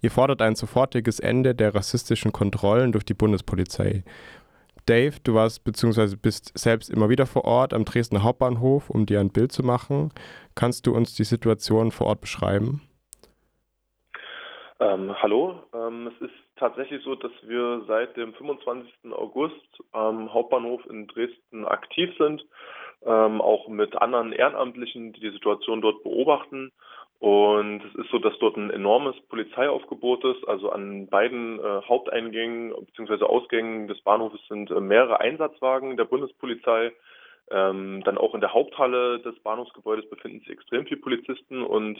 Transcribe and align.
Ihr 0.00 0.10
fordert 0.10 0.42
ein 0.42 0.54
sofortiges 0.54 1.20
Ende 1.20 1.54
der 1.54 1.74
rassistischen 1.74 2.32
Kontrollen 2.32 2.92
durch 2.92 3.04
die 3.04 3.14
Bundespolizei. 3.14 4.04
Dave, 4.86 5.16
du 5.22 5.34
warst 5.34 5.64
bzw. 5.64 6.16
bist 6.16 6.56
selbst 6.56 6.88
immer 6.88 7.10
wieder 7.10 7.26
vor 7.26 7.44
Ort 7.44 7.74
am 7.74 7.84
Dresdner 7.84 8.22
Hauptbahnhof, 8.22 8.88
um 8.88 9.04
dir 9.04 9.20
ein 9.20 9.30
Bild 9.30 9.52
zu 9.52 9.62
machen. 9.62 10.12
Kannst 10.54 10.86
du 10.86 10.94
uns 10.94 11.14
die 11.14 11.24
Situation 11.24 11.90
vor 11.90 12.06
Ort 12.06 12.20
beschreiben? 12.22 12.80
Ähm, 14.80 15.14
hallo, 15.20 15.60
ähm, 15.74 16.06
es 16.06 16.28
ist 16.28 16.34
tatsächlich 16.56 17.02
so, 17.04 17.16
dass 17.16 17.32
wir 17.42 17.82
seit 17.86 18.16
dem 18.16 18.32
25. 18.32 19.12
August 19.12 19.82
am 19.92 20.32
Hauptbahnhof 20.32 20.86
in 20.88 21.06
Dresden 21.08 21.66
aktiv 21.66 22.10
sind, 22.16 22.46
ähm, 23.04 23.40
auch 23.40 23.68
mit 23.68 24.00
anderen 24.00 24.32
Ehrenamtlichen, 24.32 25.12
die 25.12 25.20
die 25.20 25.32
Situation 25.32 25.82
dort 25.82 26.02
beobachten. 26.02 26.72
Und 27.20 27.82
es 27.84 27.94
ist 27.96 28.10
so, 28.10 28.18
dass 28.18 28.38
dort 28.38 28.56
ein 28.56 28.70
enormes 28.70 29.16
Polizeiaufgebot 29.28 30.24
ist. 30.24 30.46
Also 30.46 30.70
an 30.70 31.08
beiden 31.08 31.58
äh, 31.58 31.82
Haupteingängen 31.88 32.72
bzw. 32.86 33.24
Ausgängen 33.24 33.88
des 33.88 34.00
Bahnhofes 34.02 34.40
sind 34.48 34.70
äh, 34.70 34.80
mehrere 34.80 35.20
Einsatzwagen 35.20 35.96
der 35.96 36.04
Bundespolizei. 36.04 36.92
Ähm, 37.50 38.02
dann 38.04 38.18
auch 38.18 38.34
in 38.34 38.40
der 38.40 38.52
Haupthalle 38.52 39.20
des 39.20 39.38
Bahnhofsgebäudes 39.40 40.08
befinden 40.10 40.40
sich 40.40 40.50
extrem 40.50 40.84
viele 40.84 41.00
Polizisten 41.00 41.62
und 41.62 41.98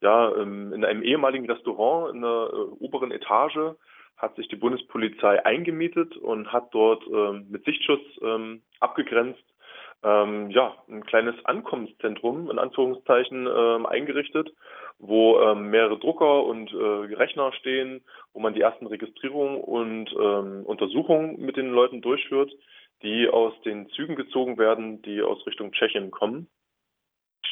ja, 0.00 0.34
ähm, 0.36 0.72
in 0.72 0.86
einem 0.86 1.02
ehemaligen 1.02 1.48
Restaurant 1.50 2.14
in 2.14 2.22
der 2.22 2.48
äh, 2.50 2.82
oberen 2.82 3.12
Etage 3.12 3.76
hat 4.16 4.34
sich 4.36 4.48
die 4.48 4.56
Bundespolizei 4.56 5.44
eingemietet 5.44 6.16
und 6.16 6.50
hat 6.50 6.72
dort 6.72 7.06
ähm, 7.08 7.46
mit 7.50 7.66
Sichtschutz 7.66 8.00
ähm, 8.22 8.62
abgegrenzt 8.80 9.44
ähm, 10.02 10.50
ja, 10.50 10.74
ein 10.88 11.04
kleines 11.04 11.34
Ankommenszentrum 11.44 12.50
in 12.50 12.58
Anführungszeichen 12.58 13.46
ähm, 13.46 13.86
eingerichtet, 13.86 14.52
wo 14.98 15.40
ähm, 15.40 15.70
mehrere 15.70 15.98
Drucker 15.98 16.44
und 16.44 16.72
äh, 16.72 17.14
Rechner 17.14 17.52
stehen, 17.52 18.04
wo 18.32 18.40
man 18.40 18.54
die 18.54 18.60
ersten 18.60 18.86
Registrierungen 18.86 19.60
und 19.60 20.12
ähm, 20.12 20.64
Untersuchungen 20.64 21.40
mit 21.40 21.56
den 21.56 21.70
Leuten 21.70 22.02
durchführt 22.02 22.52
die 23.02 23.28
aus 23.28 23.52
den 23.62 23.88
Zügen 23.90 24.16
gezogen 24.16 24.58
werden, 24.58 25.02
die 25.02 25.22
aus 25.22 25.44
Richtung 25.46 25.72
Tschechien 25.72 26.10
kommen. 26.10 26.48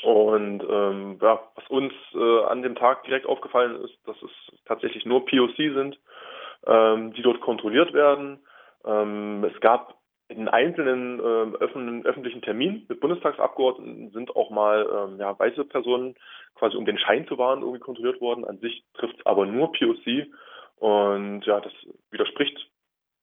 Und 0.03 0.63
ähm, 0.69 1.19
ja, 1.21 1.41
was 1.55 1.67
uns 1.69 1.93
äh, 2.15 2.45
an 2.45 2.63
dem 2.63 2.75
Tag 2.75 3.05
direkt 3.05 3.27
aufgefallen 3.27 3.83
ist, 3.85 3.97
dass 4.07 4.17
es 4.23 4.31
tatsächlich 4.67 5.07
nur 5.07 5.25
POC 5.25 5.57
sind, 5.57 5.99
ähm, 6.67 7.13
die 7.15 7.23
dort 7.23 7.41
kontrolliert 7.41 7.93
werden. 7.93 8.41
Es 8.87 9.61
gab 9.61 9.95
in 10.35 10.49
einzelnen 10.49 11.19
äh, 11.21 11.57
öffentlichen, 11.59 12.05
öffentlichen 12.05 12.43
Terminen 12.43 12.87
mit 12.89 13.01
Bundestagsabgeordneten 13.01 14.11
sind 14.11 14.35
auch 14.37 14.51
mal 14.51 14.87
ähm, 14.93 15.21
ja, 15.21 15.39
weiße 15.39 15.65
Personen 15.65 16.15
quasi 16.55 16.77
um 16.77 16.85
den 16.85 16.99
Schein 16.99 17.27
zu 17.27 17.39
wahren 17.39 17.61
irgendwie 17.61 17.81
kontrolliert 17.81 18.21
worden. 18.21 18.45
An 18.45 18.59
sich 18.59 18.85
trifft 18.95 19.19
es 19.19 19.27
aber 19.27 19.47
nur 19.47 19.73
POC. 19.73 20.27
Und 20.77 21.47
ja, 21.47 21.61
das 21.61 21.73
widerspricht 22.11 22.69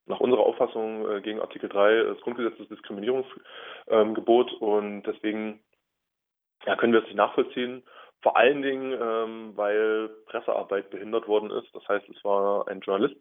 nach 0.05 0.19
unserer 0.19 0.41
Auffassung 0.41 1.09
äh, 1.09 1.21
gegen 1.21 1.39
Artikel 1.39 1.69
3 1.69 2.03
des 2.03 2.21
Grundgesetzes 2.21 2.67
Diskriminierungsgebot 2.69 4.53
und 4.53 5.03
deswegen 5.03 5.61
ja, 6.65 6.75
können 6.75 6.93
wir 6.93 6.99
es 6.99 7.05
nicht 7.05 7.17
nachvollziehen. 7.17 7.83
Vor 8.21 8.37
allen 8.37 8.61
Dingen, 8.61 8.93
ähm, 8.93 9.53
weil 9.55 10.09
Pressearbeit 10.27 10.89
behindert 10.91 11.27
worden 11.27 11.49
ist. 11.49 11.73
Das 11.73 11.87
heißt, 11.87 12.07
es 12.09 12.23
war 12.23 12.67
ein 12.67 12.81
Journalist 12.81 13.19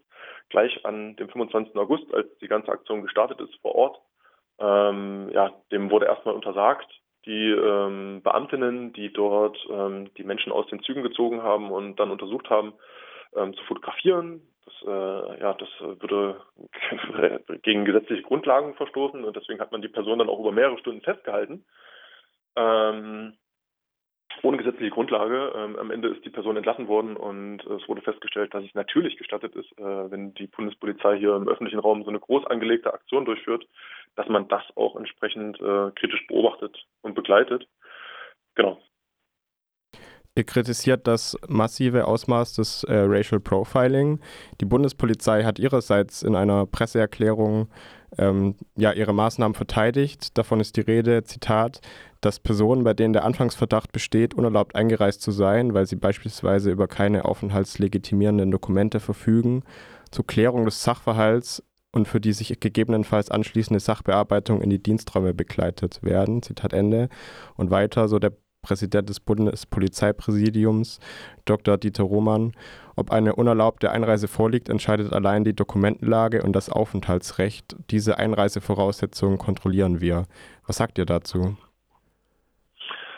gleich 0.50 0.84
an 0.84 1.16
dem 1.16 1.28
25. 1.28 1.74
August, 1.76 2.12
als 2.12 2.26
die 2.38 2.48
ganze 2.48 2.70
Aktion 2.70 3.02
gestartet 3.02 3.40
ist, 3.40 3.54
vor 3.62 3.74
Ort. 3.74 4.00
Ähm, 4.58 5.30
ja, 5.32 5.52
dem 5.72 5.90
wurde 5.90 6.06
erstmal 6.06 6.34
untersagt, 6.34 6.86
die 7.26 7.50
ähm, 7.50 8.20
Beamtinnen, 8.22 8.92
die 8.92 9.12
dort 9.12 9.58
ähm, 9.70 10.12
die 10.14 10.24
Menschen 10.24 10.52
aus 10.52 10.66
den 10.68 10.82
Zügen 10.82 11.02
gezogen 11.02 11.42
haben 11.42 11.70
und 11.70 11.96
dann 11.96 12.10
untersucht 12.10 12.50
haben, 12.50 12.74
ähm, 13.34 13.54
zu 13.54 13.64
fotografieren. 13.64 14.42
Das, 14.64 14.74
äh, 14.86 15.40
ja, 15.40 15.54
das 15.54 15.68
würde 15.80 16.40
gegen 17.62 17.84
gesetzliche 17.84 18.22
Grundlagen 18.22 18.74
verstoßen 18.74 19.24
und 19.24 19.36
deswegen 19.36 19.60
hat 19.60 19.72
man 19.72 19.82
die 19.82 19.88
Person 19.88 20.18
dann 20.18 20.28
auch 20.28 20.40
über 20.40 20.52
mehrere 20.52 20.78
Stunden 20.78 21.02
festgehalten. 21.02 21.64
Ähm, 22.56 23.34
ohne 24.42 24.56
gesetzliche 24.56 24.90
Grundlage. 24.90 25.52
Ähm, 25.54 25.76
am 25.76 25.90
Ende 25.90 26.08
ist 26.08 26.24
die 26.24 26.30
Person 26.30 26.56
entlassen 26.56 26.88
worden 26.88 27.16
und 27.16 27.64
es 27.64 27.88
wurde 27.88 28.02
festgestellt, 28.02 28.54
dass 28.54 28.64
es 28.64 28.74
natürlich 28.74 29.16
gestattet 29.16 29.54
ist, 29.54 29.70
äh, 29.78 30.10
wenn 30.10 30.34
die 30.34 30.46
Bundespolizei 30.46 31.18
hier 31.18 31.36
im 31.36 31.48
öffentlichen 31.48 31.80
Raum 31.80 32.02
so 32.02 32.10
eine 32.10 32.20
groß 32.20 32.46
angelegte 32.46 32.92
Aktion 32.92 33.24
durchführt, 33.24 33.66
dass 34.16 34.28
man 34.28 34.48
das 34.48 34.62
auch 34.76 34.96
entsprechend 34.96 35.60
äh, 35.60 35.90
kritisch 35.94 36.26
beobachtet 36.26 36.86
und 37.02 37.14
begleitet. 37.14 37.66
Genau. 38.54 38.78
Ihr 40.36 40.44
kritisiert 40.44 41.06
das 41.06 41.36
massive 41.48 42.06
Ausmaß 42.06 42.54
des 42.54 42.84
äh, 42.84 42.94
Racial 42.94 43.40
Profiling. 43.40 44.20
Die 44.60 44.64
Bundespolizei 44.64 45.42
hat 45.44 45.58
ihrerseits 45.58 46.22
in 46.22 46.36
einer 46.36 46.66
Presseerklärung 46.66 47.68
ähm, 48.18 48.54
ja, 48.76 48.92
ihre 48.92 49.12
Maßnahmen 49.12 49.54
verteidigt. 49.54 50.36
Davon 50.36 50.60
ist 50.60 50.76
die 50.76 50.82
Rede, 50.82 51.24
Zitat, 51.24 51.80
dass 52.20 52.38
Personen, 52.38 52.84
bei 52.84 52.94
denen 52.94 53.12
der 53.12 53.24
Anfangsverdacht 53.24 53.92
besteht, 53.92 54.34
unerlaubt 54.34 54.74
eingereist 54.74 55.22
zu 55.22 55.30
sein, 55.30 55.74
weil 55.74 55.86
sie 55.86 55.96
beispielsweise 55.96 56.70
über 56.70 56.88
keine 56.88 57.24
aufenthaltslegitimierenden 57.24 58.50
Dokumente 58.50 59.00
verfügen, 59.00 59.62
zur 60.10 60.26
Klärung 60.26 60.64
des 60.64 60.82
Sachverhalts 60.82 61.62
und 61.92 62.06
für 62.06 62.20
die 62.20 62.32
sich 62.32 62.60
gegebenenfalls 62.60 63.30
anschließende 63.30 63.80
Sachbearbeitung 63.80 64.60
in 64.60 64.70
die 64.70 64.82
Diensträume 64.82 65.34
begleitet 65.34 66.02
werden. 66.02 66.42
Zitat 66.42 66.72
Ende. 66.72 67.08
Und 67.56 67.70
weiter, 67.70 68.08
so 68.08 68.18
der 68.18 68.32
Präsident 68.62 69.08
des 69.08 69.20
Bundespolizeipräsidiums, 69.20 71.00
Dr. 71.44 71.76
Dieter 71.78 72.04
Roman. 72.04 72.52
Ob 72.96 73.10
eine 73.10 73.34
unerlaubte 73.34 73.90
Einreise 73.90 74.28
vorliegt, 74.28 74.68
entscheidet 74.68 75.12
allein 75.12 75.44
die 75.44 75.54
Dokumentenlage 75.54 76.42
und 76.42 76.54
das 76.54 76.70
Aufenthaltsrecht. 76.70 77.76
Diese 77.90 78.18
Einreisevoraussetzungen 78.18 79.38
kontrollieren 79.38 80.00
wir. 80.00 80.24
Was 80.66 80.76
sagt 80.76 80.98
ihr 80.98 81.06
dazu? 81.06 81.56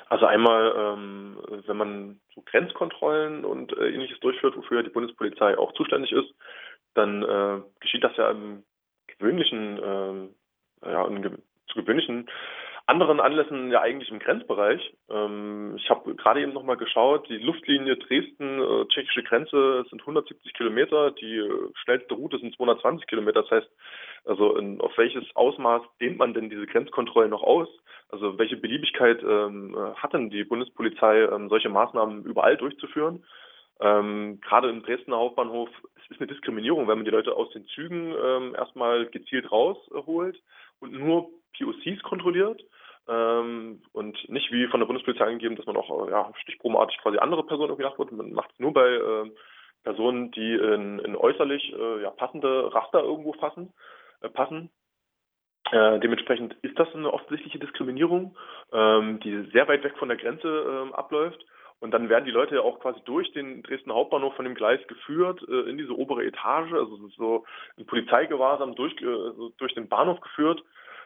Also 0.08 0.26
einmal, 0.26 0.74
ähm, 0.76 1.38
wenn 1.66 1.76
man 1.76 2.20
so 2.34 2.42
Grenzkontrollen 2.42 3.44
und 3.44 3.72
äh, 3.78 3.88
ähnliches 3.88 4.20
durchführt, 4.20 4.56
wofür 4.56 4.82
die 4.82 4.90
Bundespolizei 4.90 5.56
auch 5.56 5.72
zuständig 5.72 6.12
ist, 6.12 6.34
dann 6.94 7.22
äh, 7.22 7.62
geschieht 7.80 8.04
das 8.04 8.14
ja 8.16 8.30
im 8.30 8.62
gewöhnlichen, 9.06 9.78
äh, 9.78 10.90
ja, 10.90 11.08
zu 11.68 11.80
gewöhnlichen 11.80 12.28
anderen 12.86 13.20
Anlässen 13.20 13.70
ja 13.70 13.80
eigentlich 13.80 14.10
im 14.10 14.18
Grenzbereich. 14.18 14.94
Ähm, 15.10 15.74
ich 15.76 15.88
habe 15.90 16.14
gerade 16.14 16.40
eben 16.40 16.52
nochmal 16.52 16.76
geschaut, 16.76 17.28
die 17.28 17.38
Luftlinie 17.38 17.96
Dresden, 17.96 18.60
äh, 18.60 19.22
Grenze 19.22 19.84
sind 19.90 20.00
170 20.00 20.52
Kilometer, 20.54 21.10
die 21.12 21.36
äh, 21.36 21.70
schnellste 21.84 22.14
Route 22.14 22.38
sind 22.38 22.54
220 22.56 23.06
Kilometer. 23.06 23.42
Das 23.42 23.50
heißt, 23.50 23.70
also 24.24 24.56
in, 24.56 24.80
auf 24.80 24.96
welches 24.96 25.24
Ausmaß 25.34 25.82
dehnt 26.00 26.18
man 26.18 26.34
denn 26.34 26.50
diese 26.50 26.66
Grenzkontrollen 26.66 27.30
noch 27.30 27.42
aus? 27.42 27.68
Also 28.08 28.38
welche 28.38 28.56
Beliebigkeit 28.56 29.22
ähm, 29.22 29.76
hat 29.96 30.12
denn 30.12 30.28
die 30.28 30.44
Bundespolizei, 30.44 31.22
ähm, 31.22 31.48
solche 31.48 31.70
Maßnahmen 31.70 32.24
überall 32.24 32.56
durchzuführen? 32.56 33.24
Ähm, 33.82 34.40
gerade 34.40 34.70
im 34.70 34.82
Dresdner 34.82 35.16
Hauptbahnhof 35.16 35.68
es 35.96 36.10
ist 36.10 36.20
eine 36.20 36.28
Diskriminierung, 36.28 36.86
wenn 36.86 36.98
man 36.98 37.04
die 37.04 37.10
Leute 37.10 37.34
aus 37.34 37.50
den 37.50 37.66
Zügen 37.66 38.14
ähm, 38.22 38.54
erstmal 38.54 39.06
gezielt 39.06 39.50
rausholt 39.50 40.40
und 40.80 40.92
nur 40.92 41.30
POCs 41.58 42.02
kontrolliert 42.02 42.62
ähm, 43.08 43.82
und 43.92 44.28
nicht 44.28 44.52
wie 44.52 44.68
von 44.68 44.80
der 44.80 44.86
Bundespolizei 44.86 45.24
angegeben, 45.24 45.56
dass 45.56 45.66
man 45.66 45.76
auch 45.76 46.08
ja, 46.08 46.30
stichprobenartig 46.42 46.98
quasi 46.98 47.18
andere 47.18 47.44
Personen 47.44 47.70
irgendwie 47.70 47.88
nachguckt. 47.88 48.12
Man 48.12 48.32
macht 48.32 48.52
es 48.52 48.60
nur 48.60 48.72
bei 48.72 48.88
äh, 48.88 49.30
Personen, 49.82 50.30
die 50.30 50.54
in, 50.54 51.00
in 51.00 51.16
äußerlich 51.16 51.72
äh, 51.72 52.02
ja, 52.02 52.10
passende 52.10 52.72
Raster 52.72 53.02
irgendwo 53.02 53.32
fassen, 53.32 53.72
äh, 54.20 54.28
passen. 54.28 54.70
Äh, 55.72 55.98
dementsprechend 56.00 56.54
ist 56.62 56.78
das 56.78 56.94
eine 56.94 57.12
offensichtliche 57.12 57.58
Diskriminierung, 57.58 58.36
ähm, 58.72 59.18
die 59.20 59.50
sehr 59.52 59.66
weit 59.66 59.82
weg 59.82 59.96
von 59.98 60.08
der 60.08 60.18
Grenze 60.18 60.48
ähm, 60.48 60.92
abläuft. 60.92 61.44
Und 61.82 61.90
dann 61.90 62.08
werden 62.08 62.26
die 62.26 62.30
Leute 62.30 62.54
ja 62.54 62.60
auch 62.60 62.78
quasi 62.78 63.00
durch 63.04 63.32
den 63.32 63.64
Dresden 63.64 63.92
Hauptbahnhof 63.92 64.36
von 64.36 64.44
dem 64.44 64.54
Gleis 64.54 64.78
geführt 64.86 65.44
äh, 65.48 65.68
in 65.68 65.76
diese 65.78 65.98
obere 65.98 66.24
Etage, 66.24 66.72
also 66.72 66.96
so 67.16 67.44
in 67.76 67.86
Polizeigewahrsam 67.86 68.76
durch, 68.76 68.92
äh, 69.02 69.50
durch 69.58 69.74
den 69.74 69.88
Bahnhof 69.88 70.20
geführt. 70.20 70.62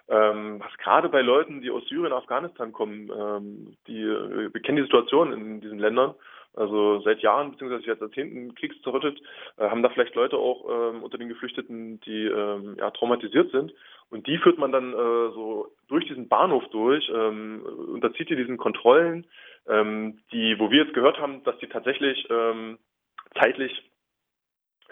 Ähm, 0.08 0.60
was 0.60 0.76
gerade 0.76 1.08
bei 1.08 1.22
Leuten, 1.22 1.62
die 1.62 1.70
aus 1.70 1.82
Syrien, 1.88 2.12
Afghanistan 2.12 2.72
kommen, 2.72 3.10
ähm, 3.10 3.76
die 3.86 4.02
äh, 4.02 4.52
wir 4.52 4.60
kennen 4.60 4.76
die 4.76 4.82
Situation 4.82 5.32
in 5.32 5.60
diesen 5.62 5.78
Ländern, 5.78 6.14
also 6.56 7.00
seit 7.00 7.20
Jahren 7.20 7.52
beziehungsweise 7.52 7.84
seit 7.86 8.00
Jahrzehnten 8.00 8.54
kriegszerrüttet, 8.54 9.20
äh, 9.58 9.68
haben 9.68 9.82
da 9.82 9.90
vielleicht 9.90 10.14
Leute 10.14 10.36
auch 10.36 10.64
ähm, 10.68 11.02
unter 11.02 11.18
den 11.18 11.28
Geflüchteten, 11.28 12.00
die 12.00 12.24
ähm, 12.24 12.76
ja, 12.78 12.90
traumatisiert 12.90 13.52
sind. 13.52 13.72
Und 14.08 14.26
die 14.26 14.38
führt 14.38 14.58
man 14.58 14.72
dann 14.72 14.92
äh, 14.92 15.30
so 15.34 15.72
durch 15.88 16.06
diesen 16.06 16.28
Bahnhof 16.28 16.64
durch, 16.70 17.10
ähm, 17.14 17.62
unterzieht 17.92 18.30
die 18.30 18.36
diesen 18.36 18.56
Kontrollen, 18.56 19.26
ähm, 19.68 20.20
die, 20.32 20.58
wo 20.58 20.70
wir 20.70 20.84
jetzt 20.84 20.94
gehört 20.94 21.18
haben, 21.18 21.42
dass 21.44 21.58
die 21.58 21.68
tatsächlich 21.68 22.26
ähm, 22.30 22.78
zeitlich 23.38 23.82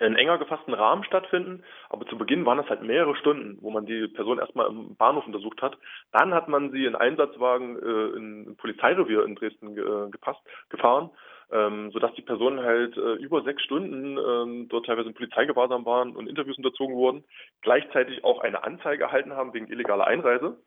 in 0.01 0.17
enger 0.17 0.39
gefassten 0.39 0.75
Rahmen 0.75 1.05
stattfinden, 1.05 1.63
aber 1.89 2.07
zu 2.07 2.19
Beginn 2.19 2.45
waren 2.45 2.59
es 2.59 2.69
halt 2.69 2.83
mehrere 2.83 3.15
Stunden, 3.17 3.59
wo 3.61 3.71
man 3.71 3.87
die 3.87 4.09
Person 4.09 4.39
erstmal 4.39 4.67
im 4.67 4.97
Bahnhof 4.97 5.27
untersucht 5.27 5.63
hat. 5.63 5.79
Dann 6.13 6.35
hat 6.35 6.49
man 6.49 6.73
sie 6.73 6.85
in 6.85 6.97
Einsatzwagen 6.97 7.79
äh, 7.79 8.17
in 8.17 8.51
ein 8.51 8.57
Polizeirevier 8.57 9.25
in 9.25 9.37
Dresden 9.37 9.79
äh, 9.79 10.11
gepasst, 10.11 10.41
gefahren, 10.69 11.11
ähm, 11.55 11.93
sodass 11.93 12.13
die 12.15 12.23
Personen 12.23 12.61
halt 12.61 12.97
äh, 12.97 13.15
über 13.15 13.43
sechs 13.43 13.63
Stunden 13.63 14.19
ähm, 14.19 14.69
dort 14.69 14.87
teilweise 14.87 15.09
im 15.09 15.15
Polizeigewahrsam 15.15 15.87
waren 15.87 16.17
und 16.17 16.27
Interviews 16.27 16.59
unterzogen 16.59 16.97
wurden, 16.97 17.25
gleichzeitig 17.63 18.25
auch 18.25 18.41
eine 18.41 18.65
Anzeige 18.65 19.05
erhalten 19.05 19.35
haben 19.35 19.55
wegen 19.55 19.69
illegaler 19.69 20.07
Einreise. 20.07 20.59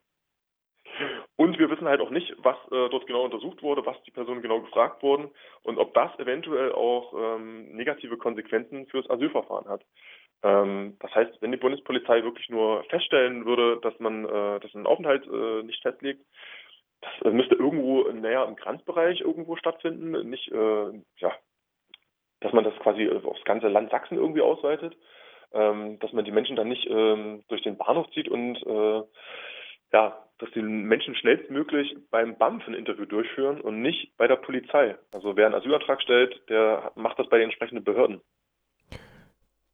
Und 1.36 1.58
wir 1.58 1.70
wissen 1.70 1.86
halt 1.86 2.00
auch 2.00 2.10
nicht, 2.10 2.34
was 2.38 2.56
äh, 2.72 2.88
dort 2.88 3.06
genau 3.06 3.22
untersucht 3.22 3.62
wurde, 3.62 3.84
was 3.84 4.02
die 4.04 4.10
Personen 4.10 4.42
genau 4.42 4.62
gefragt 4.62 5.02
wurden 5.02 5.30
und 5.62 5.78
ob 5.78 5.92
das 5.92 6.18
eventuell 6.18 6.72
auch 6.72 7.12
ähm, 7.14 7.76
negative 7.76 8.16
Konsequenzen 8.16 8.86
fürs 8.86 9.08
Asylverfahren 9.10 9.68
hat. 9.68 9.84
Ähm, 10.42 10.96
das 11.00 11.14
heißt, 11.14 11.42
wenn 11.42 11.52
die 11.52 11.58
Bundespolizei 11.58 12.24
wirklich 12.24 12.48
nur 12.48 12.82
feststellen 12.84 13.44
würde, 13.44 13.78
dass 13.82 13.98
man 14.00 14.24
äh, 14.24 14.60
dass 14.60 14.74
ein 14.74 14.86
Aufenthalt 14.86 15.26
äh, 15.26 15.62
nicht 15.64 15.82
festlegt, 15.82 16.24
das 17.00 17.32
müsste 17.32 17.54
irgendwo 17.54 18.02
näher 18.10 18.46
im 18.46 18.56
Grenzbereich 18.56 19.20
irgendwo 19.20 19.56
stattfinden, 19.56 20.28
nicht 20.28 20.50
äh, 20.50 20.90
ja, 21.18 21.32
dass 22.40 22.52
man 22.52 22.64
das 22.64 22.74
quasi 22.80 23.08
aufs 23.10 23.44
ganze 23.44 23.68
Land 23.68 23.90
Sachsen 23.90 24.16
irgendwie 24.16 24.42
ausweitet, 24.42 24.96
ähm, 25.52 25.98
dass 26.00 26.12
man 26.12 26.24
die 26.24 26.32
Menschen 26.32 26.56
dann 26.56 26.68
nicht 26.68 26.86
ähm, 26.88 27.44
durch 27.48 27.62
den 27.62 27.76
Bahnhof 27.76 28.10
zieht 28.10 28.28
und 28.28 28.56
äh, 28.66 29.02
ja, 29.92 30.24
dass 30.38 30.50
die 30.52 30.62
Menschen 30.62 31.14
schnellstmöglich 31.16 31.96
beim 32.10 32.36
BAMF 32.36 32.66
ein 32.68 32.74
Interview 32.74 33.06
durchführen 33.06 33.60
und 33.60 33.80
nicht 33.82 34.16
bei 34.16 34.28
der 34.28 34.36
Polizei. 34.36 34.96
Also 35.12 35.36
wer 35.36 35.46
einen 35.46 35.54
Asylantrag 35.54 36.00
stellt, 36.02 36.40
der 36.48 36.92
macht 36.94 37.18
das 37.18 37.28
bei 37.28 37.38
den 37.38 37.46
entsprechenden 37.46 37.84
Behörden. 37.84 38.20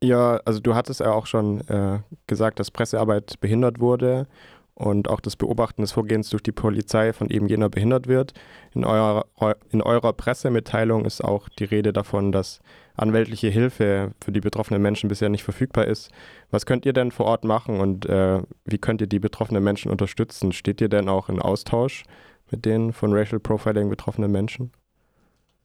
Ja, 0.03 0.41
also 0.45 0.61
du 0.61 0.75
hattest 0.75 1.01
ja 1.01 1.13
auch 1.13 1.27
schon 1.27 1.61
äh, 1.69 2.01
gesagt, 2.27 2.61
dass 2.61 2.71
Pressearbeit 2.71 3.41
behindert 3.41 3.81
wurde 3.81 4.27
und 4.75 5.09
auch 5.09 5.21
das 5.21 5.37
Beobachten 5.37 5.83
des 5.83 5.93
Vorgehens 5.93 6.31
durch 6.31 6.43
die 6.43 6.53
Polizei 6.53 7.13
von 7.13 7.31
eben 7.31 7.47
jener 7.47 7.69
behindert 7.69 8.09
wird. 8.09 8.33
In 8.75 8.85
eurer, 8.85 9.25
in 9.71 9.83
eurer 9.83 10.13
Pressemitteilung 10.13 11.05
ist 11.05 11.23
auch 11.23 11.49
die 11.49 11.65
Rede 11.65 11.93
davon, 11.93 12.33
dass 12.33 12.61
anwältliche 12.97 13.49
Hilfe 13.49 14.13
für 14.23 14.33
die 14.33 14.41
betroffenen 14.41 14.83
Menschen 14.83 15.09
bisher 15.09 15.29
nicht 15.29 15.45
verfügbar 15.45 15.87
ist. 15.87 16.11
Was 16.51 16.67
könnt 16.67 16.87
ihr 16.87 16.93
denn 16.93 17.13
vor 17.13 17.27
Ort 17.27 17.45
machen 17.45 17.81
und 17.81 18.07
äh, 18.07 18.43
wie 18.65 18.79
könnt 18.79 19.01
ihr 19.01 19.07
die 19.07 19.21
betroffenen 19.21 19.63
Menschen 19.63 19.91
unterstützen? 19.91 20.53
Steht 20.53 20.81
ihr 20.81 20.89
denn 20.89 21.09
auch 21.09 21.29
in 21.29 21.41
Austausch 21.41 22.05
mit 22.51 22.65
den 22.65 22.93
von 22.93 23.13
Racial 23.13 23.41
Profiling 23.41 23.89
betroffenen 23.89 24.33
Menschen? 24.33 24.73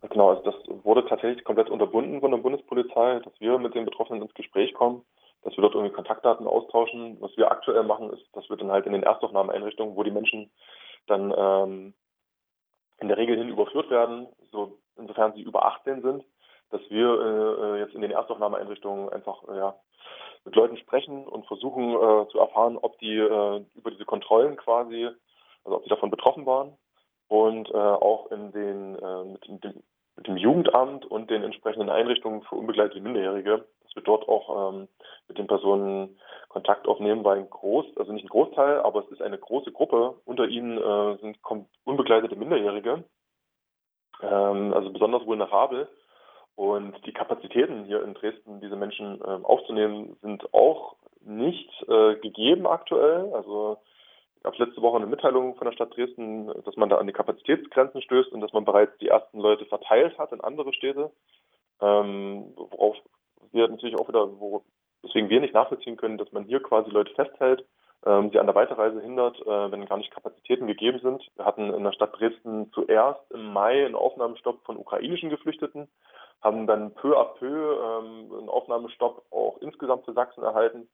Genau, 0.09 0.29
also 0.29 0.43
das 0.43 0.55
wurde 0.83 1.05
tatsächlich 1.07 1.43
komplett 1.43 1.69
unterbunden 1.69 2.21
von 2.21 2.31
der 2.31 2.37
Bundespolizei, 2.37 3.19
dass 3.19 3.33
wir 3.39 3.57
mit 3.57 3.75
den 3.75 3.85
Betroffenen 3.85 4.21
ins 4.21 4.33
Gespräch 4.33 4.73
kommen 4.73 5.01
dass 5.43 5.55
wir 5.55 5.61
dort 5.61 5.75
irgendwie 5.75 5.93
Kontaktdaten 5.93 6.47
austauschen. 6.47 7.17
Was 7.21 7.35
wir 7.37 7.51
aktuell 7.51 7.83
machen, 7.83 8.11
ist, 8.11 8.25
dass 8.33 8.49
wir 8.49 8.57
dann 8.57 8.71
halt 8.71 8.85
in 8.85 8.93
den 8.93 9.03
Erstaufnahmeeinrichtungen, 9.03 9.95
wo 9.95 10.03
die 10.03 10.11
Menschen 10.11 10.51
dann 11.07 11.33
ähm, 11.35 11.93
in 12.99 13.07
der 13.07 13.17
Regel 13.17 13.37
hin 13.37 13.49
überführt 13.49 13.89
werden, 13.89 14.27
so 14.51 14.77
insofern 14.97 15.33
sie 15.33 15.41
über 15.41 15.65
18 15.65 16.01
sind, 16.01 16.23
dass 16.69 16.81
wir 16.89 17.07
äh, 17.09 17.79
jetzt 17.79 17.95
in 17.95 18.01
den 18.01 18.11
Erstaufnahmeeinrichtungen 18.11 19.09
einfach 19.09 19.43
äh, 19.47 19.57
ja, 19.57 19.75
mit 20.45 20.55
Leuten 20.55 20.77
sprechen 20.77 21.27
und 21.27 21.45
versuchen 21.47 21.93
äh, 21.93 22.27
zu 22.29 22.39
erfahren, 22.39 22.77
ob 22.77 22.97
die 22.99 23.15
äh, 23.15 23.65
über 23.75 23.91
diese 23.91 24.05
Kontrollen 24.05 24.57
quasi, 24.57 25.09
also 25.63 25.77
ob 25.77 25.83
die 25.83 25.89
davon 25.89 26.11
betroffen 26.11 26.45
waren 26.45 26.77
und 27.27 27.69
äh, 27.69 27.77
auch 27.77 28.31
in 28.31 28.51
den 28.51 28.95
äh, 28.95 29.23
mit, 29.23 29.63
dem, 29.63 29.83
mit 30.19 30.27
dem 30.27 30.37
Jugendamt 30.37 31.05
und 31.05 31.29
den 31.29 31.43
entsprechenden 31.43 31.89
Einrichtungen 31.89 32.41
für 32.43 32.55
unbegleitete 32.55 32.99
Minderjährige 33.01 33.65
dass 33.89 33.95
wir 33.95 34.03
dort 34.03 34.27
auch 34.27 34.73
ähm, 34.73 34.87
mit 35.27 35.37
den 35.37 35.47
Personen 35.47 36.19
Kontakt 36.47 36.87
aufnehmen, 36.87 37.23
weil 37.23 37.39
ein 37.39 37.49
Groß, 37.49 37.85
also 37.97 38.11
nicht 38.11 38.25
ein 38.25 38.29
Großteil, 38.29 38.81
aber 38.81 39.03
es 39.03 39.11
ist 39.11 39.21
eine 39.21 39.37
große 39.37 39.71
Gruppe. 39.71 40.15
Unter 40.25 40.47
ihnen 40.47 40.77
äh, 40.77 41.17
sind 41.21 41.37
unbegleitete 41.85 42.35
Minderjährige, 42.35 43.03
ähm, 44.21 44.73
also 44.73 44.91
besonders 44.91 45.25
vulnerabel. 45.25 45.87
Und 46.55 46.93
die 47.05 47.13
Kapazitäten 47.13 47.85
hier 47.85 48.03
in 48.03 48.13
Dresden, 48.13 48.59
diese 48.61 48.75
Menschen 48.75 49.21
äh, 49.21 49.43
aufzunehmen, 49.43 50.17
sind 50.21 50.53
auch 50.53 50.95
nicht 51.21 51.69
äh, 51.87 52.15
gegeben 52.15 52.67
aktuell. 52.67 53.33
Also 53.33 53.77
ich 54.39 54.45
habe 54.45 54.63
letzte 54.63 54.81
Woche 54.81 54.97
eine 54.97 55.05
Mitteilung 55.05 55.55
von 55.55 55.65
der 55.65 55.73
Stadt 55.73 55.95
Dresden, 55.95 56.47
dass 56.63 56.77
man 56.77 56.89
da 56.89 56.97
an 56.97 57.07
die 57.07 57.13
Kapazitätsgrenzen 57.13 58.01
stößt 58.01 58.31
und 58.31 58.39
dass 58.39 58.53
man 58.53 58.63
bereits 58.63 58.97
die 58.99 59.09
ersten 59.09 59.39
Leute 59.39 59.65
verteilt 59.65 60.17
hat 60.17 60.31
in 60.31 60.39
andere 60.41 60.73
Städte, 60.73 61.11
ähm, 61.81 62.53
worauf 62.55 62.95
wir 63.51 63.67
natürlich 63.67 63.97
auch 63.97 64.07
wieder, 64.07 64.39
wo, 64.39 64.63
deswegen 65.03 65.29
wir 65.29 65.41
nicht 65.41 65.53
nachvollziehen 65.53 65.97
können, 65.97 66.17
dass 66.17 66.31
man 66.31 66.45
hier 66.45 66.61
quasi 66.63 66.89
Leute 66.89 67.13
festhält, 67.15 67.65
ähm, 68.05 68.29
sie 68.31 68.39
an 68.39 68.45
der 68.45 68.55
Weiterreise 68.55 69.01
hindert, 69.01 69.41
äh, 69.41 69.71
wenn 69.71 69.85
gar 69.85 69.97
nicht 69.97 70.11
Kapazitäten 70.11 70.67
gegeben 70.67 70.99
sind. 70.99 71.29
Wir 71.35 71.43
hatten 71.43 71.73
in 71.73 71.83
der 71.83 71.91
Stadt 71.91 72.17
Dresden 72.17 72.71
zuerst 72.71 73.19
im 73.31 73.51
Mai 73.51 73.85
einen 73.85 73.95
Aufnahmestopp 73.95 74.63
von 74.63 74.77
ukrainischen 74.77 75.29
Geflüchteten, 75.29 75.89
haben 76.41 76.65
dann 76.65 76.93
peu 76.93 77.17
à 77.17 77.25
peu 77.25 77.45
ähm, 77.45 78.31
einen 78.39 78.49
Aufnahmestopp 78.49 79.25
auch 79.31 79.57
insgesamt 79.59 80.05
für 80.05 80.13
Sachsen 80.13 80.43
erhalten, 80.43 80.87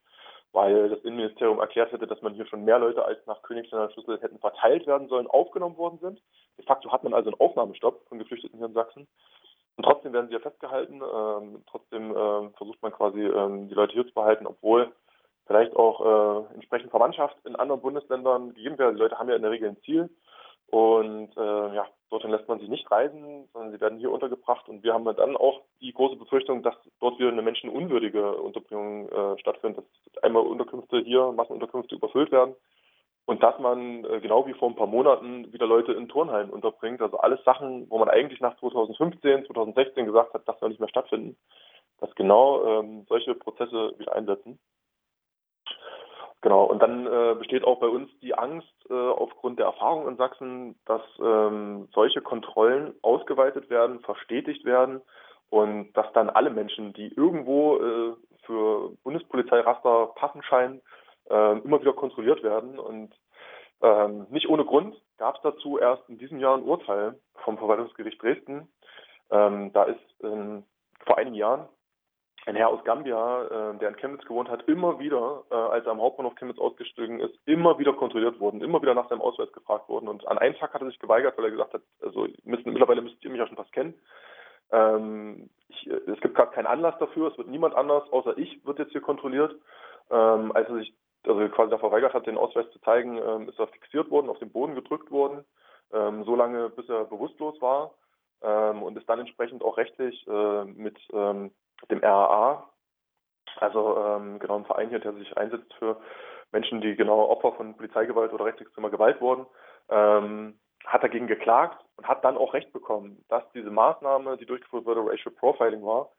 weil 0.55 0.89
das 0.89 1.03
Innenministerium 1.03 1.59
erklärt 1.59 1.91
hätte, 1.91 2.07
dass 2.07 2.21
man 2.21 2.33
hier 2.33 2.47
schon 2.47 2.63
mehr 2.63 2.79
Leute 2.79 3.03
als 3.03 3.19
nach 3.27 3.41
Königsländer 3.41 3.91
Schlüssel 3.91 4.19
hätten 4.21 4.39
verteilt 4.39 4.87
werden 4.87 5.09
sollen, 5.09 5.27
aufgenommen 5.27 5.77
worden 5.77 5.99
sind. 5.99 6.21
De 6.57 6.65
facto 6.65 6.91
hat 6.91 7.03
man 7.03 7.13
also 7.13 7.29
einen 7.29 7.39
Aufnahmestopp 7.39 8.07
von 8.07 8.17
Geflüchteten 8.17 8.57
hier 8.57 8.67
in 8.67 8.73
Sachsen. 8.73 9.07
Und 9.75 9.83
trotzdem 9.83 10.13
werden 10.13 10.27
sie 10.27 10.33
ja 10.33 10.39
festgehalten. 10.39 11.01
Ähm, 11.01 11.63
trotzdem 11.69 12.11
äh, 12.11 12.49
versucht 12.57 12.81
man 12.81 12.93
quasi 12.93 13.21
ähm, 13.21 13.67
die 13.67 13.75
Leute 13.75 13.93
hier 13.93 14.07
zu 14.07 14.13
behalten, 14.13 14.47
obwohl 14.47 14.91
vielleicht 15.45 15.75
auch 15.75 16.47
äh, 16.49 16.53
entsprechend 16.55 16.89
Verwandtschaft 16.89 17.35
in 17.45 17.57
anderen 17.57 17.81
Bundesländern 17.81 18.53
gegeben 18.53 18.77
wäre. 18.77 18.93
Die 18.93 18.99
Leute 18.99 19.19
haben 19.19 19.29
ja 19.29 19.35
in 19.35 19.41
der 19.41 19.51
Regel 19.51 19.69
ein 19.69 19.81
Ziel. 19.83 20.09
Und 20.67 21.35
äh, 21.37 21.75
ja, 21.75 21.87
dorthin 22.09 22.31
lässt 22.31 22.47
man 22.47 22.59
sie 22.59 22.67
nicht 22.67 22.89
reisen, 22.89 23.47
sondern 23.53 23.71
sie 23.71 23.79
werden 23.79 23.99
hier 23.99 24.11
untergebracht. 24.11 24.67
Und 24.67 24.83
wir 24.83 24.93
haben 24.93 25.05
dann 25.05 25.37
auch 25.37 25.61
die 25.81 25.93
große 25.93 26.15
Befürchtung, 26.15 26.63
dass 26.63 26.75
dort 26.99 27.19
wieder 27.19 27.29
eine 27.29 27.41
menschenunwürdige 27.41 28.35
Unterbringung 28.35 29.09
äh, 29.09 29.39
stattfindet, 29.39 29.85
dass 30.13 30.23
einmal 30.23 30.43
Unterkünfte 30.43 30.99
hier, 30.99 31.31
Massenunterkünfte 31.31 31.95
überfüllt 31.95 32.31
werden 32.31 32.55
und 33.25 33.41
dass 33.41 33.57
man 33.59 34.05
äh, 34.05 34.19
genau 34.21 34.45
wie 34.47 34.53
vor 34.53 34.69
ein 34.69 34.75
paar 34.75 34.87
Monaten 34.87 35.51
wieder 35.51 35.65
Leute 35.65 35.93
in 35.93 36.07
Turnhallen 36.07 36.49
unterbringt. 36.49 37.01
Also 37.01 37.17
alles 37.17 37.43
Sachen, 37.43 37.89
wo 37.89 37.97
man 37.97 38.09
eigentlich 38.09 38.39
nach 38.39 38.57
2015, 38.59 39.45
2016 39.47 40.05
gesagt 40.05 40.33
hat, 40.33 40.47
das 40.47 40.59
soll 40.59 40.69
nicht 40.69 40.79
mehr 40.79 40.89
stattfinden, 40.89 41.35
dass 41.99 42.13
genau 42.15 42.65
ähm, 42.65 43.05
solche 43.09 43.33
Prozesse 43.33 43.93
wieder 43.97 44.15
einsetzen. 44.15 44.59
Genau, 46.45 46.65
und 46.65 46.79
dann 46.79 47.07
äh, 47.07 47.33
besteht 47.39 47.63
auch 47.63 47.79
bei 47.79 47.87
uns 47.87 48.07
die 48.21 48.35
Angst 48.35 48.71
äh, 48.91 48.93
aufgrund 48.93 49.57
der 49.57 49.65
Erfahrung 49.65 50.07
in 50.07 50.15
Sachsen, 50.15 50.75
dass 50.85 51.01
ähm, 51.19 51.87
solche 51.91 52.21
Kontrollen 52.21 52.93
ausgeweitet 53.01 53.71
werden, 53.71 53.99
verstetigt 54.01 54.63
werden 54.63 55.01
und 55.49 55.91
dass 55.93 56.05
dann 56.13 56.29
alle 56.29 56.51
Menschen, 56.51 56.93
die 56.93 57.07
irgendwo 57.07 57.77
äh, 57.77 58.13
für 58.43 58.91
Bundespolizeiraster 59.03 60.11
passen 60.17 60.43
scheinen, 60.43 60.83
äh, 61.31 61.57
immer 61.61 61.81
wieder 61.81 61.93
kontrolliert 61.93 62.43
werden. 62.43 62.77
Und 62.77 63.15
ähm, 63.81 64.27
nicht 64.29 64.47
ohne 64.47 64.65
Grund 64.65 65.01
gab 65.17 65.37
es 65.37 65.41
dazu 65.41 65.79
erst 65.79 66.07
in 66.09 66.19
diesem 66.19 66.39
Jahr 66.39 66.55
ein 66.55 66.63
Urteil 66.63 67.19
vom 67.43 67.57
Verwaltungsgericht 67.57 68.21
Dresden. 68.21 68.67
Ähm, 69.31 69.73
da 69.73 69.85
ist 69.85 70.15
ähm, 70.21 70.63
vor 71.07 71.17
einigen 71.17 71.37
Jahren 71.37 71.67
ein 72.45 72.55
Herr 72.55 72.69
aus 72.69 72.83
Gambia, 72.83 73.43
äh, 73.45 73.77
der 73.77 73.89
in 73.89 73.95
Chemnitz 73.95 74.23
gewohnt 74.25 74.49
hat, 74.49 74.67
immer 74.67 74.99
wieder, 74.99 75.43
äh, 75.49 75.55
als 75.55 75.85
er 75.85 75.91
am 75.91 76.01
Hauptbahnhof 76.01 76.35
Chemnitz 76.35 76.59
ausgestiegen 76.59 77.19
ist, 77.19 77.35
immer 77.45 77.79
wieder 77.79 77.93
kontrolliert 77.93 78.39
worden, 78.39 78.61
immer 78.61 78.81
wieder 78.81 78.93
nach 78.93 79.09
seinem 79.09 79.21
Ausweis 79.21 79.51
gefragt 79.51 79.89
worden. 79.89 80.07
Und 80.07 80.27
an 80.27 80.37
einem 80.37 80.55
Tag 80.55 80.73
hat 80.73 80.81
er 80.81 80.87
sich 80.87 80.99
geweigert, 80.99 81.37
weil 81.37 81.45
er 81.45 81.51
gesagt 81.51 81.73
hat, 81.73 81.81
also 82.01 82.27
müssen, 82.43 82.71
mittlerweile 82.71 83.01
müsst 83.01 83.23
ihr 83.23 83.31
mich 83.31 83.39
ja 83.39 83.47
schon 83.47 83.57
fast 83.57 83.71
kennen. 83.71 83.95
Ähm, 84.71 85.49
ich, 85.69 85.87
es 85.87 86.19
gibt 86.21 86.35
gerade 86.35 86.51
keinen 86.51 86.67
Anlass 86.67 86.97
dafür, 86.99 87.31
es 87.31 87.37
wird 87.37 87.47
niemand 87.47 87.75
anders, 87.75 88.03
außer 88.11 88.37
ich, 88.37 88.65
wird 88.65 88.79
jetzt 88.79 88.91
hier 88.91 89.01
kontrolliert. 89.01 89.55
Ähm, 90.11 90.51
als 90.53 90.69
er 90.69 90.75
sich 90.75 90.93
also 91.23 91.47
quasi 91.49 91.71
da 91.71 91.79
verweigert 91.79 92.13
hat, 92.13 92.27
den 92.27 92.37
Ausweis 92.37 92.69
zu 92.71 92.79
zeigen, 92.81 93.17
ähm, 93.17 93.49
ist 93.49 93.59
er 93.59 93.67
fixiert 93.67 94.11
worden, 94.11 94.29
auf 94.29 94.37
den 94.37 94.51
Boden 94.51 94.75
gedrückt 94.75 95.09
worden, 95.09 95.43
ähm, 95.91 96.23
so 96.23 96.35
lange 96.35 96.69
bis 96.69 96.87
er 96.89 97.05
bewusstlos 97.05 97.59
war 97.61 97.95
ähm, 98.43 98.83
und 98.83 98.97
ist 98.97 99.09
dann 99.09 99.19
entsprechend 99.19 99.63
auch 99.63 99.77
rechtlich 99.77 100.27
äh, 100.27 100.65
mit 100.65 100.97
ähm, 101.11 101.51
dem 101.89 101.99
RAA, 101.99 102.69
also 103.57 103.97
ähm, 103.97 104.39
genau 104.39 104.57
ein 104.57 104.65
Verein 104.65 104.89
hier, 104.89 104.99
der 104.99 105.13
sich 105.13 105.35
einsetzt 105.37 105.73
für 105.75 105.97
Menschen, 106.51 106.81
die 106.81 106.95
genau 106.95 107.29
Opfer 107.29 107.53
von 107.53 107.75
Polizeigewalt 107.75 108.33
oder 108.33 108.45
rechtsextremer 108.45 108.89
Gewalt 108.89 109.19
wurden, 109.21 109.45
ähm, 109.89 110.59
hat 110.85 111.03
dagegen 111.03 111.27
geklagt 111.27 111.83
und 111.97 112.07
hat 112.07 112.23
dann 112.23 112.37
auch 112.37 112.53
Recht 112.53 112.71
bekommen, 112.71 113.23
dass 113.29 113.43
diese 113.53 113.71
Maßnahme, 113.71 114.37
die 114.37 114.45
durchgeführt 114.45 114.85
wurde, 114.85 115.05
Racial 115.05 115.33
Profiling 115.33 115.83
war. 115.83 116.11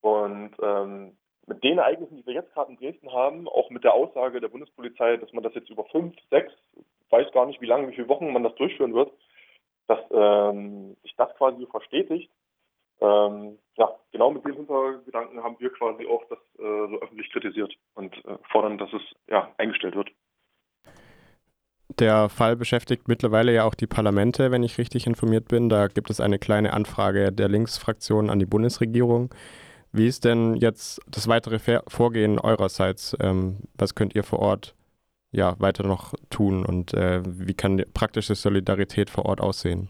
Und 0.00 0.52
ähm, 0.62 1.16
mit 1.46 1.64
den 1.64 1.78
Ereignissen, 1.78 2.16
die 2.16 2.26
wir 2.26 2.34
jetzt 2.34 2.52
gerade 2.52 2.70
in 2.70 2.78
Dresden 2.78 3.12
haben, 3.12 3.48
auch 3.48 3.70
mit 3.70 3.84
der 3.84 3.94
Aussage 3.94 4.40
der 4.40 4.48
Bundespolizei, 4.48 5.16
dass 5.16 5.32
man 5.32 5.42
das 5.42 5.54
jetzt 5.54 5.70
über 5.70 5.84
fünf, 5.86 6.14
sechs, 6.30 6.52
weiß 7.10 7.32
gar 7.32 7.46
nicht, 7.46 7.60
wie 7.60 7.66
lange, 7.66 7.88
wie 7.88 7.94
viele 7.94 8.08
Wochen 8.08 8.32
man 8.32 8.44
das 8.44 8.54
durchführen 8.54 8.94
wird, 8.94 9.12
dass 9.88 10.00
ähm, 10.12 10.96
sich 11.02 11.14
das 11.16 11.34
quasi 11.36 11.66
verstetigt, 11.66 12.30
ähm, 13.02 13.58
ja, 13.76 13.90
genau 14.12 14.30
mit 14.30 14.44
dem 14.44 14.54
Hintergedanken 14.54 15.42
haben 15.42 15.56
wir 15.58 15.70
quasi 15.70 16.06
auch 16.06 16.22
das 16.28 16.38
äh, 16.58 16.88
so 16.90 17.00
öffentlich 17.00 17.30
kritisiert 17.32 17.74
und 17.94 18.14
äh, 18.24 18.38
fordern, 18.50 18.78
dass 18.78 18.92
es 18.92 19.02
ja 19.28 19.52
eingestellt 19.58 19.96
wird. 19.96 20.10
Der 21.98 22.28
Fall 22.28 22.56
beschäftigt 22.56 23.08
mittlerweile 23.08 23.52
ja 23.52 23.64
auch 23.64 23.74
die 23.74 23.86
Parlamente, 23.86 24.50
wenn 24.50 24.62
ich 24.62 24.78
richtig 24.78 25.06
informiert 25.06 25.48
bin. 25.48 25.68
Da 25.68 25.88
gibt 25.88 26.08
es 26.10 26.20
eine 26.20 26.38
kleine 26.38 26.72
Anfrage 26.72 27.32
der 27.32 27.48
Linksfraktion 27.48 28.30
an 28.30 28.38
die 28.38 28.46
Bundesregierung. 28.46 29.34
Wie 29.92 30.06
ist 30.06 30.24
denn 30.24 30.54
jetzt 30.56 31.00
das 31.06 31.28
weitere 31.28 31.58
Vorgehen 31.88 32.38
eurerseits? 32.38 33.14
Ähm, 33.20 33.58
was 33.76 33.94
könnt 33.94 34.14
ihr 34.14 34.24
vor 34.24 34.38
Ort 34.38 34.74
ja, 35.32 35.58
weiter 35.58 35.86
noch 35.86 36.14
tun 36.30 36.64
und 36.64 36.94
äh, 36.94 37.22
wie 37.24 37.54
kann 37.54 37.82
praktische 37.92 38.34
Solidarität 38.34 39.10
vor 39.10 39.26
Ort 39.26 39.40
aussehen? 39.40 39.88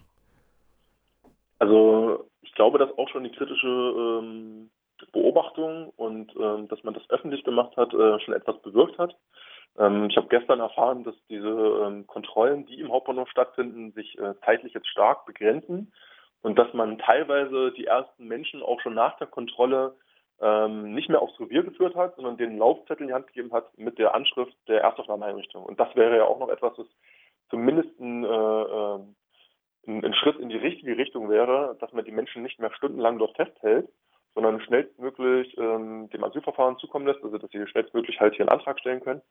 Also 1.59 2.22
ich 2.53 2.55
glaube, 2.55 2.77
dass 2.77 2.95
auch 2.99 3.09
schon 3.09 3.23
die 3.23 3.31
kritische 3.31 3.67
ähm, 3.67 4.69
Beobachtung 5.11 5.89
und 5.95 6.31
ähm, 6.39 6.67
dass 6.67 6.83
man 6.83 6.93
das 6.93 7.01
öffentlich 7.09 7.43
gemacht 7.43 7.75
hat, 7.77 7.91
äh, 7.95 8.19
schon 8.19 8.35
etwas 8.35 8.61
bewirkt 8.61 8.99
hat. 8.99 9.17
Ähm, 9.79 10.05
ich 10.11 10.17
habe 10.17 10.27
gestern 10.27 10.59
erfahren, 10.59 11.03
dass 11.03 11.15
diese 11.29 11.47
ähm, 11.47 12.05
Kontrollen, 12.05 12.67
die 12.67 12.79
im 12.79 12.91
Hauptbahnhof 12.91 13.27
stattfinden, 13.27 13.91
sich 13.93 14.19
äh, 14.19 14.35
zeitlich 14.45 14.75
jetzt 14.75 14.87
stark 14.87 15.25
begrenzen 15.25 15.91
und 16.43 16.59
dass 16.59 16.71
man 16.75 16.99
teilweise 16.99 17.71
die 17.71 17.87
ersten 17.87 18.27
Menschen 18.27 18.61
auch 18.61 18.79
schon 18.81 18.93
nach 18.93 19.17
der 19.17 19.25
Kontrolle 19.25 19.95
ähm, 20.39 20.93
nicht 20.93 21.09
mehr 21.09 21.23
aufs 21.23 21.39
Revier 21.39 21.63
geführt 21.63 21.95
hat, 21.95 22.17
sondern 22.17 22.37
den 22.37 22.59
Laufzettel 22.59 23.01
in 23.01 23.07
die 23.07 23.13
Hand 23.15 23.25
gegeben 23.25 23.51
hat 23.51 23.75
mit 23.79 23.97
der 23.97 24.13
Anschrift 24.13 24.55
der 24.67 24.81
Erstaufnahmeeinrichtung. 24.81 25.63
Und 25.63 25.79
das 25.79 25.95
wäre 25.95 26.17
ja 26.17 26.25
auch 26.25 26.37
noch 26.37 26.49
etwas, 26.49 26.77
was 26.77 26.87
zumindest 27.49 27.99
ein, 27.99 28.23
äh, 28.23 28.27
äh 28.27 28.99
ein, 29.87 30.03
ein 30.03 30.13
Schritt 30.13 30.39
in 30.39 30.49
die 30.49 30.57
richtige 30.57 30.97
Richtung 30.97 31.29
wäre, 31.29 31.77
dass 31.79 31.91
man 31.93 32.05
die 32.05 32.11
Menschen 32.11 32.43
nicht 32.43 32.59
mehr 32.59 32.73
stundenlang 32.73 33.19
dort 33.19 33.35
festhält, 33.35 33.89
sondern 34.35 34.61
schnellstmöglich 34.61 35.57
ähm, 35.57 36.09
dem 36.09 36.23
Asylverfahren 36.23 36.77
zukommen 36.77 37.05
lässt, 37.05 37.23
also 37.23 37.37
dass 37.37 37.51
sie 37.51 37.65
schnellstmöglich 37.67 38.19
halt 38.19 38.35
hier 38.35 38.47
einen 38.47 38.57
Antrag 38.57 38.79
stellen 38.79 39.01
können. 39.01 39.21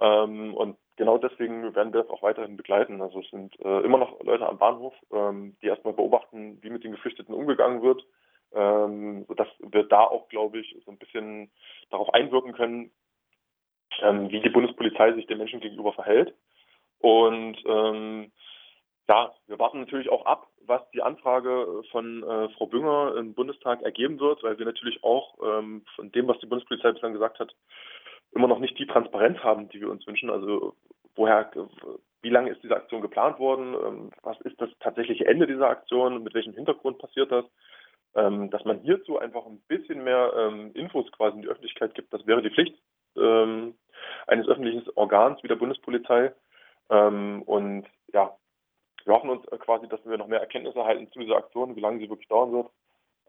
Ähm, 0.00 0.54
und 0.54 0.76
genau 0.96 1.18
deswegen 1.18 1.74
werden 1.74 1.92
wir 1.92 2.02
das 2.02 2.10
auch 2.10 2.22
weiterhin 2.22 2.56
begleiten. 2.56 3.02
Also 3.02 3.20
es 3.20 3.30
sind 3.30 3.58
äh, 3.60 3.80
immer 3.80 3.98
noch 3.98 4.22
Leute 4.22 4.48
am 4.48 4.58
Bahnhof, 4.58 4.94
ähm, 5.12 5.56
die 5.60 5.66
erstmal 5.66 5.94
beobachten, 5.94 6.58
wie 6.62 6.70
mit 6.70 6.84
den 6.84 6.92
Geflüchteten 6.92 7.34
umgegangen 7.34 7.82
wird, 7.82 8.06
ähm, 8.52 9.24
sodass 9.26 9.48
wir 9.58 9.82
da 9.84 10.04
auch, 10.04 10.28
glaube 10.28 10.60
ich, 10.60 10.76
so 10.84 10.92
ein 10.92 10.98
bisschen 10.98 11.50
darauf 11.90 12.14
einwirken 12.14 12.52
können, 12.52 12.92
ähm, 14.00 14.30
wie 14.30 14.40
die 14.40 14.50
Bundespolizei 14.50 15.12
sich 15.14 15.26
den 15.26 15.38
Menschen 15.38 15.60
gegenüber 15.60 15.92
verhält. 15.92 16.32
Und 17.00 17.56
ähm, 17.66 18.32
ja, 19.08 19.32
wir 19.46 19.58
warten 19.58 19.80
natürlich 19.80 20.10
auch 20.10 20.26
ab, 20.26 20.46
was 20.66 20.82
die 20.90 21.02
Anfrage 21.02 21.82
von 21.90 22.22
äh, 22.22 22.48
Frau 22.50 22.66
Bünger 22.66 23.16
im 23.16 23.34
Bundestag 23.34 23.82
ergeben 23.82 24.20
wird, 24.20 24.42
weil 24.42 24.58
wir 24.58 24.66
natürlich 24.66 25.02
auch 25.02 25.38
ähm, 25.42 25.82
von 25.96 26.12
dem, 26.12 26.28
was 26.28 26.38
die 26.40 26.46
Bundespolizei 26.46 26.92
bislang 26.92 27.14
gesagt 27.14 27.38
hat, 27.38 27.54
immer 28.32 28.48
noch 28.48 28.58
nicht 28.58 28.78
die 28.78 28.86
Transparenz 28.86 29.38
haben, 29.38 29.70
die 29.70 29.80
wir 29.80 29.90
uns 29.90 30.06
wünschen. 30.06 30.28
Also 30.28 30.74
woher, 31.16 31.50
wie 32.20 32.28
lange 32.28 32.50
ist 32.50 32.62
diese 32.62 32.76
Aktion 32.76 33.00
geplant 33.00 33.38
worden? 33.38 33.74
Ähm, 33.74 34.10
was 34.22 34.38
ist 34.42 34.60
das 34.60 34.68
tatsächliche 34.80 35.26
Ende 35.26 35.46
dieser 35.46 35.68
Aktion? 35.68 36.22
Mit 36.22 36.34
welchem 36.34 36.52
Hintergrund 36.52 36.98
passiert 36.98 37.32
das? 37.32 37.46
Ähm, 38.14 38.50
dass 38.50 38.64
man 38.64 38.80
hierzu 38.80 39.18
einfach 39.18 39.46
ein 39.46 39.60
bisschen 39.68 40.04
mehr 40.04 40.32
ähm, 40.36 40.72
Infos 40.74 41.10
quasi 41.12 41.36
in 41.36 41.42
die 41.42 41.48
Öffentlichkeit 41.48 41.94
gibt, 41.94 42.12
das 42.12 42.26
wäre 42.26 42.42
die 42.42 42.50
Pflicht 42.50 42.74
ähm, 43.16 43.74
eines 44.26 44.48
öffentlichen 44.48 44.82
Organs 44.96 45.42
wie 45.42 45.48
der 45.48 45.56
Bundespolizei. 45.56 46.32
Ähm, 46.90 47.42
und 47.42 47.86
wir 49.08 49.14
hoffen 49.14 49.30
uns 49.30 49.46
quasi, 49.60 49.88
dass 49.88 50.04
wir 50.04 50.18
noch 50.18 50.28
mehr 50.28 50.40
Erkenntnisse 50.40 50.78
erhalten 50.78 51.10
zu 51.10 51.18
dieser 51.18 51.36
Aktion, 51.36 51.74
wie 51.74 51.80
lange 51.80 51.98
sie 51.98 52.10
wirklich 52.10 52.28
dauern 52.28 52.52
wird. 52.52 52.68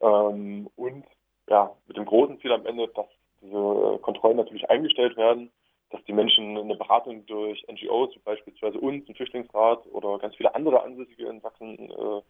Ähm, 0.02 0.70
und 0.76 1.06
ja, 1.50 1.74
mit 1.88 1.96
dem 1.96 2.06
großen 2.06 2.40
Ziel 2.42 2.52
am 2.52 2.66
Ende, 2.66 2.90
dass 2.90 3.08
diese 3.42 3.98
Kontrollen 4.02 4.36
natürlich 4.36 4.70
eingestellt 4.70 5.16
werden, 5.16 5.50
dass 5.92 6.04
die 6.04 6.14
Menschen 6.14 6.58
eine 6.58 6.76
Beratung 6.76 7.26
durch 7.26 7.66
NGOs, 7.72 8.14
wie 8.14 8.20
beispielsweise 8.20 8.78
uns, 8.78 9.06
den 9.06 9.16
Flüchtlingsrat 9.16 9.88
oder 9.88 10.20
ganz 10.20 10.36
viele 10.36 10.54
andere 10.54 10.84
ansässige 10.84 11.28
in 11.28 11.40
Sachsen 11.40 11.90
äh, 11.90 12.22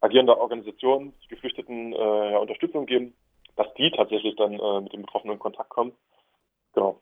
agierende 0.00 0.38
Organisationen, 0.38 1.14
Geflüchteten 1.28 1.94
äh, 1.94 2.32
ja, 2.32 2.38
Unterstützung 2.38 2.84
geben, 2.84 3.14
dass 3.56 3.72
die 3.74 3.90
tatsächlich 3.90 4.36
dann 4.36 4.52
äh, 4.52 4.80
mit 4.82 4.92
den 4.92 5.02
Betroffenen 5.02 5.34
in 5.34 5.40
Kontakt 5.40 5.70
kommen. 5.70 5.92
Genau. 6.74 7.00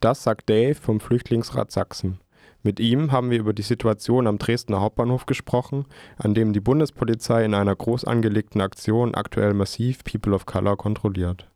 Das 0.00 0.22
sagt 0.22 0.50
Dave 0.50 0.74
vom 0.74 1.00
Flüchtlingsrat 1.00 1.70
Sachsen. 1.72 2.20
Mit 2.62 2.80
ihm 2.80 3.12
haben 3.12 3.30
wir 3.30 3.38
über 3.38 3.52
die 3.52 3.62
Situation 3.62 4.26
am 4.26 4.38
Dresdner 4.38 4.80
Hauptbahnhof 4.80 5.26
gesprochen, 5.26 5.86
an 6.16 6.34
dem 6.34 6.52
die 6.52 6.60
Bundespolizei 6.60 7.44
in 7.44 7.54
einer 7.54 7.74
groß 7.74 8.04
angelegten 8.04 8.60
Aktion 8.60 9.14
aktuell 9.14 9.54
massiv 9.54 10.02
People 10.02 10.34
of 10.34 10.44
Color 10.44 10.76
kontrolliert. 10.76 11.48